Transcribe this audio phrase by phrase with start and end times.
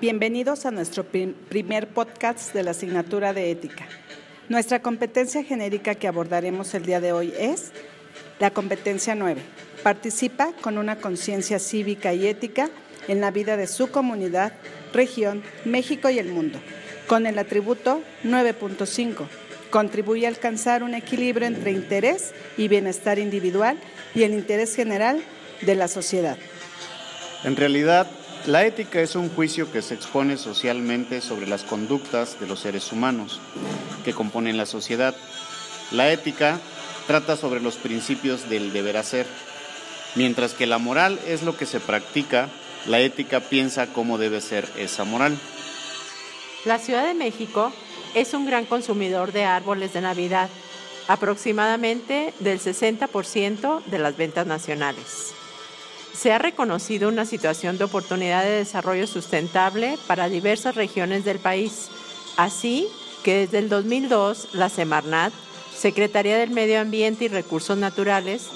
[0.00, 3.86] Bienvenidos a nuestro primer podcast de la asignatura de ética.
[4.48, 7.70] Nuestra competencia genérica que abordaremos el día de hoy es
[8.38, 9.42] la competencia 9.
[9.82, 12.70] Participa con una conciencia cívica y ética
[13.08, 14.54] en la vida de su comunidad,
[14.94, 16.58] región, México y el mundo,
[17.06, 19.26] con el atributo 9.5.
[19.68, 23.78] Contribuye a alcanzar un equilibrio entre interés y bienestar individual
[24.14, 25.22] y el interés general
[25.60, 26.38] de la sociedad.
[27.44, 28.10] En realidad,
[28.46, 32.90] la ética es un juicio que se expone socialmente sobre las conductas de los seres
[32.90, 33.40] humanos
[34.04, 35.14] que componen la sociedad.
[35.90, 36.58] La ética
[37.06, 39.26] trata sobre los principios del deber hacer,
[40.14, 42.48] mientras que la moral es lo que se practica,
[42.86, 45.38] la ética piensa cómo debe ser esa moral.
[46.64, 47.72] La Ciudad de México
[48.14, 50.48] es un gran consumidor de árboles de Navidad,
[51.08, 55.34] aproximadamente del 60% de las ventas nacionales
[56.20, 61.88] se ha reconocido una situación de oportunidad de desarrollo sustentable para diversas regiones del país,
[62.36, 62.86] así
[63.24, 65.32] que desde el 2002 la Semarnat,
[65.74, 68.48] Secretaría del Medio Ambiente y Recursos Naturales,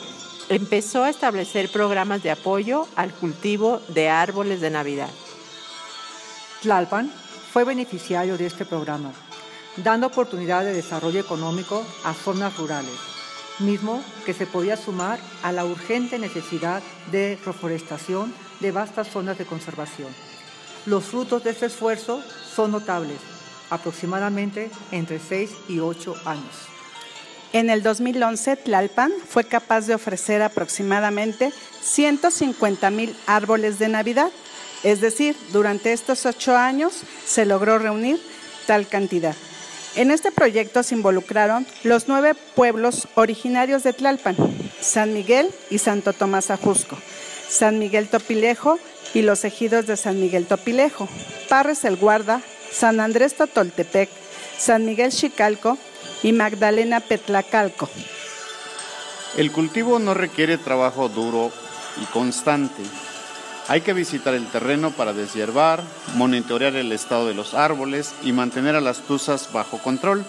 [0.50, 5.10] empezó a establecer programas de apoyo al cultivo de árboles de Navidad.
[6.60, 7.10] Tlalpan
[7.50, 9.10] fue beneficiario de este programa,
[9.76, 13.13] dando oportunidad de desarrollo económico a zonas rurales
[13.60, 19.46] mismo que se podía sumar a la urgente necesidad de reforestación de vastas zonas de
[19.46, 20.08] conservación.
[20.86, 22.22] Los frutos de este esfuerzo
[22.54, 23.18] son notables,
[23.70, 26.54] aproximadamente entre 6 y 8 años.
[27.52, 34.30] En el 2011, Tlalpan fue capaz de ofrecer aproximadamente 150 mil árboles de Navidad,
[34.82, 38.20] es decir, durante estos ocho años se logró reunir
[38.66, 39.36] tal cantidad.
[39.96, 44.36] En este proyecto se involucraron los nueve pueblos originarios de Tlalpan,
[44.80, 46.98] San Miguel y Santo Tomás Ajusco,
[47.48, 48.80] San Miguel Topilejo
[49.14, 51.08] y los ejidos de San Miguel Topilejo,
[51.48, 52.40] Parres el Guarda,
[52.72, 54.08] San Andrés Totoltepec,
[54.58, 55.78] San Miguel Chicalco
[56.24, 57.88] y Magdalena Petlacalco.
[59.36, 61.52] El cultivo no requiere trabajo duro
[62.02, 62.82] y constante
[63.68, 65.82] hay que visitar el terreno para deshiervar,
[66.16, 70.24] monitorear el estado de los árboles y mantener a las tuzas bajo control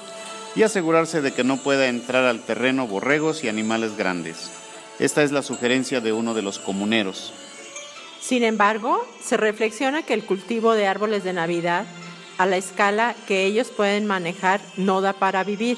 [0.55, 4.51] y asegurarse de que no pueda entrar al terreno borregos y animales grandes.
[4.99, 7.33] Esta es la sugerencia de uno de los comuneros.
[8.21, 11.85] Sin embargo, se reflexiona que el cultivo de árboles de Navidad
[12.37, 15.77] a la escala que ellos pueden manejar no da para vivir,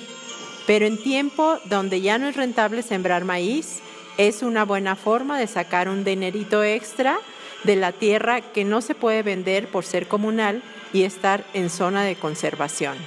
[0.68, 3.79] pero en tiempo donde ya no es rentable sembrar maíz,
[4.18, 7.19] es una buena forma de sacar un dinerito extra
[7.63, 10.62] de la tierra que no se puede vender por ser comunal
[10.94, 12.97] y estar en zona de conservación.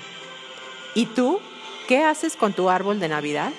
[0.95, 1.41] ¿Y tú
[1.89, 3.53] qué haces con tu árbol de Navidad?